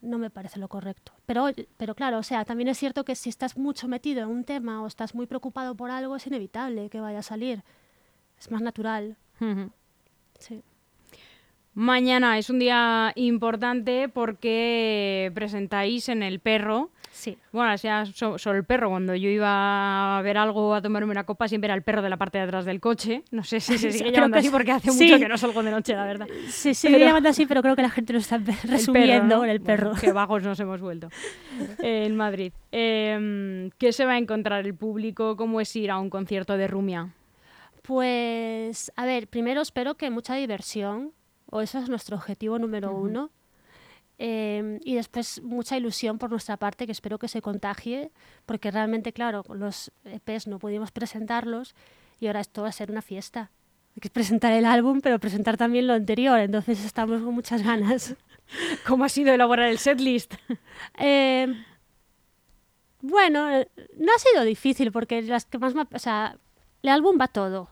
no 0.01 0.19
me 0.19 0.31
parece 0.31 0.59
lo 0.61 0.69
correcto. 0.69 1.13
Pero 1.27 1.49
pero 1.77 1.95
claro 1.95 2.19
o 2.19 2.23
sea 2.23 2.45
también 2.45 2.69
es 2.69 2.79
cierto 2.79 3.05
que 3.05 3.15
si 3.17 3.29
estás 3.29 3.57
mucho 3.57 3.89
metido 3.89 4.23
en 4.23 4.29
un 4.29 4.45
tema 4.45 4.83
o 4.83 4.87
estás 4.87 5.15
muy 5.15 5.27
preocupado 5.27 5.75
por 5.75 5.91
algo 5.91 6.17
es 6.17 6.27
inevitable 6.27 6.91
que 6.91 7.01
vaya 7.01 7.21
a 7.21 7.23
salir. 7.23 7.63
Es 8.39 8.51
más 8.51 8.63
natural. 8.63 9.17
Sí 10.39 10.63
Mañana 11.79 12.37
es 12.39 12.51
un 12.51 12.59
día 12.59 13.13
importante 13.15 14.09
porque 14.09 15.31
presentáis 15.33 16.09
en 16.09 16.25
El 16.25 16.41
Perro. 16.41 16.91
Sí. 17.13 17.39
Bueno, 17.53 17.73
ya 17.77 18.05
solo 18.05 18.59
el 18.59 18.65
perro. 18.65 18.91
Cuando 18.91 19.15
yo 19.15 19.29
iba 19.29 20.19
a 20.19 20.23
ver 20.23 20.39
algo, 20.39 20.75
a 20.75 20.83
tomarme 20.83 21.13
una 21.13 21.23
copa, 21.23 21.47
siempre 21.47 21.67
era 21.67 21.77
el 21.77 21.83
perro 21.83 22.03
de 22.03 22.09
la 22.11 22.17
parte 22.17 22.39
de 22.39 22.45
atrás 22.45 22.65
del 22.65 22.81
coche. 22.81 23.23
No 23.31 23.45
sé 23.45 23.61
si 23.61 23.79
se 23.79 23.93
sigue 23.93 24.11
llamando 24.11 24.39
así 24.39 24.51
porque 24.51 24.73
hace 24.73 24.91
mucho 24.91 25.21
que 25.21 25.29
no 25.29 25.39
salgo 25.39 25.63
de 25.63 25.71
noche, 25.71 25.95
la 25.95 26.05
verdad. 26.05 26.27
Sí, 26.49 26.75
sí, 26.75 26.89
sigue 26.89 26.99
llamando 26.99 27.29
así, 27.29 27.47
pero 27.47 27.63
creo 27.63 27.77
que 27.77 27.83
la 27.83 27.91
gente 27.91 28.13
lo 28.13 28.19
está 28.19 28.41
resumiendo 28.65 29.45
el 29.45 29.61
perro. 29.61 29.93
qué 30.01 30.11
vagos 30.11 30.43
nos 30.43 30.59
hemos 30.59 30.81
vuelto 30.81 31.11
en 31.79 32.17
Madrid. 32.17 32.53
Em, 32.73 33.71
¿Qué 33.79 33.93
se 33.93 34.05
va 34.05 34.15
a 34.15 34.19
encontrar 34.19 34.67
el 34.67 34.75
público? 34.75 35.37
¿Cómo 35.37 35.61
es 35.61 35.77
ir 35.77 35.93
a 35.93 35.99
un 35.99 36.11
concierto 36.11 36.57
de 36.57 36.67
Rumia? 36.67 37.15
Pues, 37.83 38.91
a 38.97 39.07
ver, 39.07 39.29
primero 39.29 39.61
espero 39.63 39.95
que 39.95 40.11
mucha 40.11 40.35
diversión, 40.35 41.13
o 41.51 41.61
eso 41.61 41.79
es 41.79 41.89
nuestro 41.89 42.17
objetivo 42.17 42.59
número 42.59 42.93
Ujú. 42.93 43.07
uno. 43.07 43.31
Eh, 44.21 44.81
y 44.85 44.97
después 44.97 45.41
mucha 45.43 45.77
ilusión 45.77 46.19
por 46.19 46.31
nuestra 46.31 46.57
parte, 46.57 46.87
que 46.87 46.93
espero 46.93 47.19
que 47.19 47.29
se 47.29 47.41
contagie, 47.41 48.11
porque 48.47 48.71
realmente, 48.71 49.13
claro, 49.13 49.45
los 49.55 49.93
EPs 50.05 50.49
no 50.49 50.59
pudimos 50.59 50.91
presentarlos 50.91 51.75
y 52.19 52.27
ahora 52.27 52.41
esto 52.41 52.63
va 52.63 52.69
a 52.69 52.73
ser 52.73 52.91
una 52.91 53.03
fiesta. 53.03 53.51
Hay 53.95 54.01
que 54.01 54.11
presentar 54.11 54.53
el 54.53 54.65
álbum, 54.65 55.01
pero 55.01 55.19
presentar 55.21 55.57
también 55.57 55.87
lo 55.87 55.93
anterior, 55.95 56.39
entonces 56.41 56.85
estamos 56.85 57.23
con 57.23 57.33
muchas 57.33 57.63
ganas. 57.63 58.17
¿Cómo 58.87 59.05
ha 59.05 59.09
sido 59.09 59.33
elaborar 59.33 59.69
el 59.69 59.79
setlist? 59.79 60.35
Eh, 60.99 61.47
bueno, 63.01 63.49
no 63.51 64.13
ha 64.15 64.19
sido 64.19 64.43
difícil 64.45 64.91
porque 64.91 65.23
las 65.23 65.45
que 65.45 65.59
más 65.59 65.75
me 65.75 65.83
o 65.83 65.99
sea, 65.99 66.37
el 66.83 66.91
álbum 66.91 67.19
va 67.21 67.29
todo, 67.29 67.71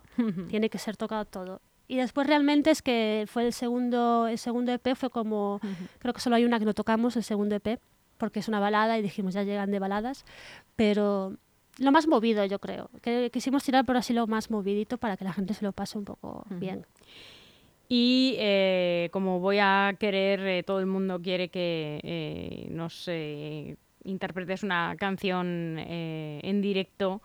tiene 0.49 0.71
que 0.71 0.79
ser 0.79 0.97
tocado 0.97 1.25
todo. 1.25 1.61
Y 1.89 1.97
después 1.97 2.27
realmente 2.27 2.71
es 2.71 2.83
que 2.83 3.25
fue 3.29 3.47
el 3.47 3.53
segundo, 3.53 4.27
el 4.27 4.39
segundo 4.39 4.73
EP 4.73 4.95
fue 4.97 5.11
como, 5.11 5.61
creo 5.99 6.13
que 6.13 6.21
solo 6.21 6.37
hay 6.37 6.45
una 6.45 6.59
que 6.59 6.65
no 6.65 6.75
tocamos, 6.75 7.17
el 7.17 7.23
segundo 7.23 7.55
EP, 7.55 7.81
porque 8.19 8.41
es 8.41 8.49
una 8.49 8.61
balada 8.61 8.99
y 8.99 9.03
dijimos 9.03 9.35
ya 9.35 9.43
llegan 9.43 9.71
de 9.71 9.79
baladas, 9.79 10.25
pero 10.75 11.37
lo 11.79 11.93
más 11.93 12.07
movido 12.07 12.45
yo 12.45 12.59
creo, 12.59 12.91
que 13.03 13.31
quisimos 13.33 13.63
tirar 13.63 13.85
por 13.85 13.97
así 13.97 14.13
lo 14.13 14.27
más 14.27 14.51
movidito 14.51 14.99
para 14.99 15.17
que 15.17 15.25
la 15.25 15.33
gente 15.33 15.55
se 15.55 15.65
lo 15.65 15.73
pase 15.73 15.99
un 15.99 16.05
poco 16.05 16.45
bien. 16.51 16.87
Y 17.89 18.35
eh, 18.39 19.11
como 19.13 19.39
voy 19.39 19.59
a 19.61 19.95
querer, 20.01 20.41
eh, 20.41 20.63
todo 20.65 20.81
el 20.81 20.87
mundo 20.87 21.21
quiere 21.23 21.51
que 21.51 22.01
eh, 22.03 22.67
nos 22.71 23.09
interpretes 24.07 24.63
una 24.63 24.95
canción 24.99 25.77
eh, 25.79 26.41
en 26.43 26.61
directo, 26.61 27.21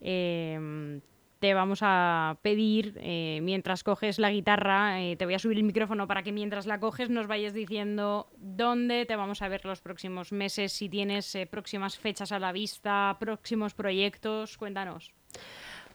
eh, 0.00 1.00
te 1.42 1.54
vamos 1.54 1.80
a 1.82 2.36
pedir, 2.40 2.96
eh, 3.02 3.40
mientras 3.42 3.82
coges 3.82 4.20
la 4.20 4.30
guitarra, 4.30 5.02
eh, 5.02 5.16
te 5.16 5.24
voy 5.24 5.34
a 5.34 5.40
subir 5.40 5.58
el 5.58 5.64
micrófono 5.64 6.06
para 6.06 6.22
que 6.22 6.30
mientras 6.30 6.66
la 6.66 6.78
coges 6.78 7.10
nos 7.10 7.26
vayas 7.26 7.52
diciendo 7.52 8.28
dónde 8.36 9.06
te 9.06 9.16
vamos 9.16 9.42
a 9.42 9.48
ver 9.48 9.64
los 9.64 9.80
próximos 9.80 10.30
meses, 10.30 10.72
si 10.72 10.88
tienes 10.88 11.34
eh, 11.34 11.46
próximas 11.48 11.98
fechas 11.98 12.30
a 12.30 12.38
la 12.38 12.52
vista, 12.52 13.16
próximos 13.18 13.74
proyectos, 13.74 14.56
cuéntanos. 14.56 15.10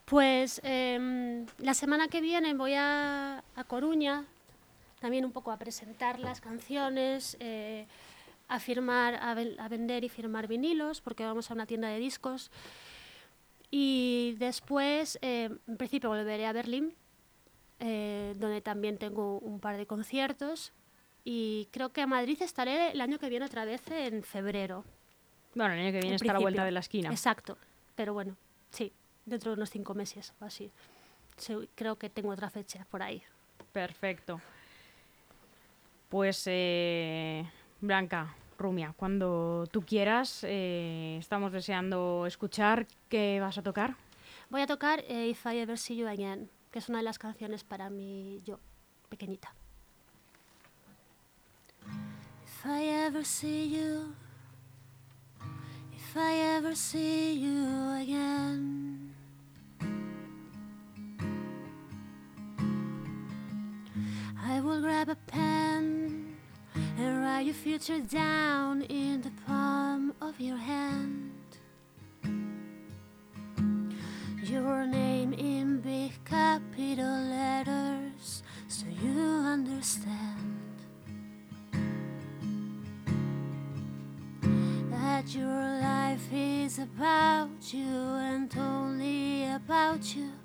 Pues 0.04 0.60
em, 0.66 1.46
la 1.60 1.74
semana 1.74 2.10
que 2.10 2.20
viene 2.20 2.54
voy 2.54 2.74
a, 2.74 3.42
a 3.56 3.63
Coruña, 3.63 4.25
también 5.00 5.24
un 5.24 5.32
poco 5.32 5.54
a 5.54 5.58
presentar 5.58 6.20
las 6.20 6.42
canciones, 6.42 7.38
eh, 7.39 7.86
a 8.50 8.60
firmar, 8.60 9.16
a, 9.16 9.34
ven- 9.34 9.58
a 9.62 9.70
vender 9.70 10.04
y 10.04 10.10
firmar 10.10 10.50
vinilos, 10.50 11.00
porque 11.00 11.24
vamos 11.24 11.50
a 11.50 11.54
una 11.54 11.66
tienda 11.66 11.88
de 11.88 12.00
discos. 12.00 12.51
Y 13.70 14.36
después, 14.38 15.20
eh, 15.22 15.50
en 15.68 15.78
principio, 15.78 16.10
volveré 16.10 16.46
a 16.46 16.54
Berlín, 16.54 16.94
eh, 17.80 18.34
donde 18.38 18.62
también 18.62 18.98
tengo 18.98 19.40
un 19.40 19.60
par 19.60 19.78
de 19.78 19.86
conciertos. 19.86 20.74
Y 21.24 21.68
creo 21.72 21.90
que 21.90 22.02
a 22.02 22.08
Madrid 22.08 22.42
estaré 22.42 22.92
el 22.92 23.02
año 23.02 23.20
que 23.20 23.30
viene 23.30 23.46
otra 23.46 23.66
vez 23.66 23.82
en 23.92 24.24
febrero. 24.24 24.86
Bueno, 25.54 25.74
el 25.74 25.82
año 25.82 25.92
que 25.92 26.00
viene 26.00 26.10
en 26.10 26.16
está 26.16 26.32
a 26.32 26.34
la 26.34 26.40
vuelta 26.40 26.64
de 26.64 26.72
la 26.72 26.80
esquina. 26.80 27.10
Exacto, 27.10 27.58
pero 27.96 28.14
bueno, 28.14 28.38
sí, 28.70 28.94
dentro 29.26 29.52
de 29.52 29.58
unos 29.58 29.70
cinco 29.70 29.94
meses 29.94 30.34
o 30.40 30.46
así. 30.46 30.72
Sí, 31.36 31.54
creo 31.76 31.98
que 31.98 32.10
tengo 32.10 32.30
otra 32.30 32.50
fecha 32.50 32.86
por 32.90 33.04
ahí. 33.04 33.22
Perfecto. 33.74 34.40
Pues, 36.10 36.44
eh, 36.48 37.46
Blanca, 37.82 38.34
Rumia, 38.58 38.94
cuando 38.98 39.66
tú 39.72 39.82
quieras, 39.84 40.44
eh, 40.44 41.18
estamos 41.20 41.52
deseando 41.52 42.26
escuchar 42.26 42.88
qué 43.10 43.40
vas 43.40 43.58
a 43.58 43.62
tocar. 43.62 43.96
Voy 44.50 44.62
a 44.62 44.68
tocar 44.68 45.04
eh, 45.08 45.28
If 45.30 45.46
I 45.46 45.60
Ever 45.60 45.78
See 45.78 45.98
You 45.98 46.08
Again, 46.08 46.50
que 46.72 46.80
es 46.80 46.90
una 46.90 47.00
de 47.00 47.04
las 47.04 47.20
canciones 47.20 47.64
para 47.64 47.90
mí, 47.90 48.42
yo, 48.46 48.60
pequeñita. 49.10 49.54
If 52.46 52.66
I 52.66 53.06
ever 53.06 53.24
see 53.24 53.70
you, 53.70 54.16
if 55.94 56.18
I 56.18 56.58
ever 56.58 56.76
see 56.76 57.40
you 57.40 57.92
again, 58.02 59.14
I 64.44 64.60
will 64.60 64.81
grab 64.81 65.10
a 65.10 65.16
pen 65.16 66.06
and 66.98 67.22
write 67.22 67.46
your 67.46 67.53
future 67.53 68.00
down 68.00 68.81
in 68.83 69.22
the 69.22 69.31
palm 69.46 70.14
of 70.22 70.40
your 70.40 70.57
hand. 70.57 71.31
Your 74.44 74.86
name 74.86 75.33
in 75.33 75.81
big 75.81 76.14
capital 76.25 77.20
letters 77.29 78.44
so 78.68 78.86
you 79.01 79.22
understand. 79.22 80.57
that 84.92 85.33
your 85.36 85.79
life 85.81 86.27
is 86.31 86.77
about 86.79 87.74
you 87.74 87.83
and 87.83 88.55
only 88.57 89.51
about 89.51 90.16
you 90.16 90.37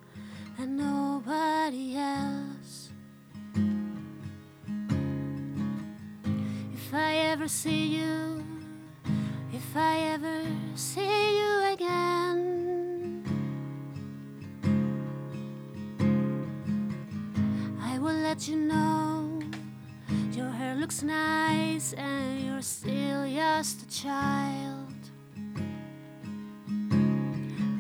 see 7.53 7.99
you, 7.99 8.43
if 9.53 9.77
I 9.77 9.99
ever 10.15 10.41
see 10.75 11.39
you 11.39 11.73
again, 11.75 13.23
I 17.79 17.99
will 17.99 18.21
let 18.29 18.49
you 18.49 18.57
know 18.57 19.39
your 20.33 20.49
hair 20.49 20.77
looks 20.77 21.03
nice 21.03 21.93
and 21.93 22.41
you're 22.43 22.63
still 22.63 23.31
just 23.31 23.83
a 23.83 23.89
child. 24.03 24.97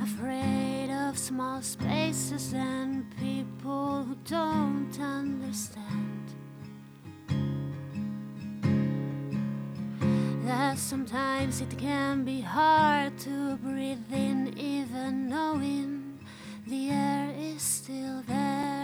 Afraid 0.03 0.91
of 0.91 1.17
small 1.17 1.63
spaces 1.63 2.53
and 2.53 3.11
people 3.17 4.05
who 4.05 4.17
don't 4.27 5.01
understand. 5.01 6.13
Sometimes 10.75 11.61
it 11.61 11.79
can 11.79 12.25
be 12.25 12.41
hard 12.41 13.19
to 13.21 13.57
breathe 13.57 14.13
in, 14.13 14.57
even 14.59 15.29
knowing 15.29 16.19
the 16.67 16.91
air 16.91 17.33
is 17.39 17.63
still 17.63 18.23
there. 18.27 18.82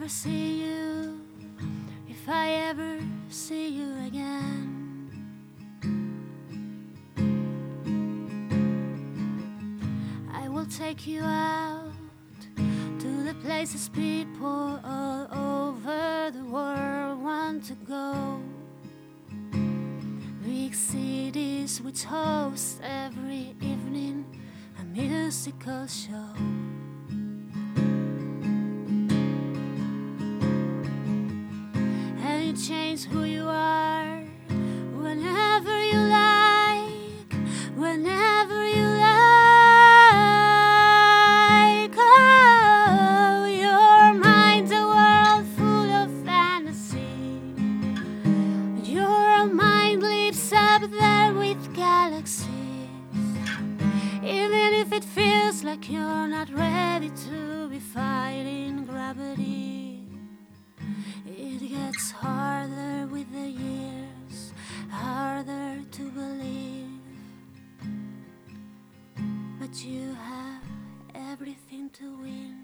Ever 0.00 0.08
see 0.08 0.62
you, 0.62 1.20
if 2.08 2.26
I 2.26 2.52
ever 2.70 3.00
see 3.28 3.68
you 3.68 3.92
again. 4.06 5.10
I 10.32 10.48
will 10.48 10.64
take 10.64 11.06
you 11.06 11.22
out 11.22 11.92
to 12.98 13.24
the 13.24 13.34
places 13.44 13.90
people 13.90 14.80
all 14.82 15.28
over 15.34 16.30
the 16.30 16.44
world 16.44 17.22
want 17.22 17.64
to 17.64 17.74
go. 17.86 18.40
Big 20.42 20.74
cities 20.74 21.82
which 21.82 22.04
host 22.04 22.80
every 22.82 23.54
evening 23.60 24.24
a 24.80 24.84
musical 24.84 25.86
show. 25.86 26.59
Change 32.52 33.04
who 33.04 33.24
you 33.24 33.48
are 33.48 33.79
gets 61.90 62.12
harder 62.12 63.08
with 63.10 63.26
the 63.32 63.48
years, 63.48 64.52
harder 64.90 65.82
to 65.90 66.10
believe. 66.10 66.86
But 69.58 69.84
you 69.84 70.14
have 70.14 70.62
everything 71.14 71.90
to 71.90 72.16
win. 72.18 72.56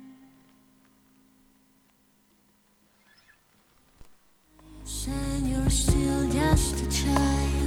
And 5.08 5.48
you're 5.48 5.70
still 5.70 6.28
just 6.30 6.82
a 6.82 6.88
child. 6.90 7.65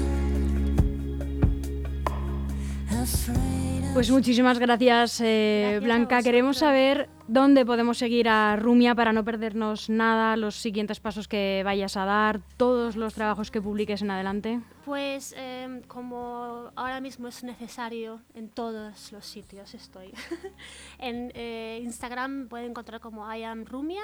Pues 3.99 4.12
muchísimas 4.12 4.59
gracias, 4.59 5.19
eh, 5.19 5.62
Gracias 5.62 5.83
Blanca. 5.83 6.23
Queremos 6.23 6.59
saber 6.59 7.09
dónde 7.27 7.65
podemos 7.65 7.97
seguir 7.97 8.29
a 8.29 8.55
Rumia 8.55 8.95
para 8.95 9.12
no 9.12 9.25
perdernos 9.25 9.89
nada, 9.89 10.38
los 10.38 10.55
siguientes 10.55 11.01
pasos 11.01 11.27
que 11.27 11.63
vayas 11.65 11.97
a 11.97 12.05
dar, 12.05 12.39
todos 12.55 12.95
los 12.95 13.13
trabajos 13.13 13.51
que 13.51 13.62
publiques 13.62 14.01
en 14.01 14.12
adelante. 14.12 14.62
Pues 14.85 15.35
em, 15.35 15.81
como 15.81 16.71
ahora 16.77 17.01
mismo 17.01 17.27
es 17.27 17.43
necesario 17.43 18.21
en 18.35 18.47
todos 18.47 19.12
los 19.12 19.25
sitios 19.25 19.73
estoy. 19.73 20.13
en 20.97 21.33
eh, 21.35 21.81
Instagram 21.83 22.47
pueden 22.47 22.69
encontrar 22.69 23.01
como 23.01 23.29
I 23.29 23.43
am 23.43 23.65
Rumia 23.65 24.03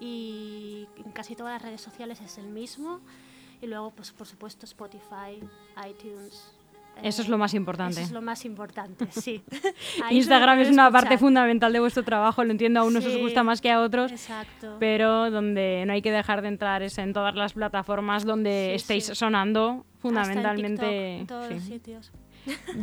y 0.00 0.88
en 0.96 1.12
casi 1.12 1.36
todas 1.36 1.52
las 1.52 1.62
redes 1.62 1.80
sociales 1.80 2.20
es 2.20 2.38
el 2.38 2.48
mismo. 2.48 3.00
Y 3.62 3.68
luego, 3.68 3.92
pues 3.92 4.10
por 4.10 4.26
supuesto, 4.26 4.66
Spotify, 4.66 5.40
iTunes. 5.88 6.55
Eso 7.02 7.22
es 7.22 7.28
lo 7.28 7.38
más 7.38 7.54
importante. 7.54 7.94
Eso 8.00 8.02
es 8.08 8.12
lo 8.12 8.22
más 8.22 8.44
importante, 8.44 9.06
sí. 9.10 9.42
Instagram 10.10 10.60
es 10.60 10.70
una 10.70 10.90
parte 10.90 11.18
fundamental 11.18 11.72
de 11.72 11.80
vuestro 11.80 12.02
trabajo, 12.02 12.42
lo 12.44 12.50
entiendo, 12.50 12.80
a 12.80 12.84
unos 12.84 13.04
os 13.04 13.16
gusta 13.18 13.42
más 13.42 13.60
que 13.60 13.70
a 13.70 13.80
otros, 13.80 14.12
Exacto. 14.12 14.76
pero 14.80 15.30
donde 15.30 15.84
no 15.86 15.92
hay 15.92 16.02
que 16.02 16.10
dejar 16.12 16.42
de 16.42 16.48
entrar 16.48 16.82
es 16.82 16.98
en 16.98 17.12
todas 17.12 17.34
las 17.34 17.52
plataformas 17.52 18.24
donde 18.24 18.68
Sí, 18.70 18.76
estéis 18.76 19.06
sí. 19.06 19.14
sonando, 19.14 19.68
Hasta 19.68 19.78
en 19.78 20.00
fundamentalmente. 20.00 20.86
TikTok, 20.86 21.20
en 21.20 21.26
todos 21.26 21.50
los 21.50 21.62
sitios. 21.62 22.12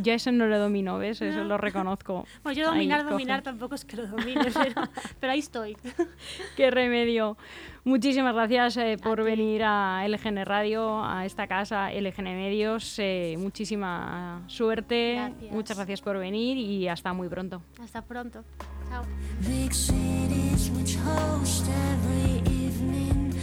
Yo 0.02 0.12
eso 0.12 0.30
no 0.32 0.46
lo 0.46 0.58
domino, 0.58 0.98
¿ves? 0.98 1.20
Eso 1.22 1.38
No. 1.38 1.44
lo 1.44 1.58
reconozco. 1.58 2.26
Bueno, 2.42 2.58
yo 2.58 2.66
Ahí, 2.70 2.74
dominar, 2.78 3.00
coge. 3.02 3.10
dominar 3.12 3.42
tampoco 3.42 3.74
es 3.74 3.84
que 3.84 3.96
lo 3.96 4.06
domine, 4.06 4.44
pero, 4.54 4.82
pero 5.20 5.32
ahí 5.32 5.38
estoy. 5.38 5.76
Qué 6.56 6.70
remedio. 6.70 7.36
Muchísimas 7.84 8.34
gracias 8.34 8.76
eh, 8.78 8.96
por 9.02 9.18
ti. 9.18 9.24
venir 9.24 9.62
a 9.64 10.06
LGN 10.08 10.44
Radio, 10.44 11.04
a 11.04 11.24
esta 11.26 11.46
casa 11.46 11.90
LGN 11.92 12.34
Medios. 12.36 12.98
eh, 12.98 13.36
muchísima 13.38 14.42
suerte. 14.46 15.14
Gracias. 15.16 15.52
Muchas 15.52 15.76
gracias 15.76 16.00
por 16.00 16.18
venir 16.18 16.56
y 16.56 16.88
hasta 16.88 17.12
muy 17.12 17.28
pronto. 17.28 17.62
Hasta 17.82 18.02
pronto. 18.02 18.42
Chao. 18.88 19.04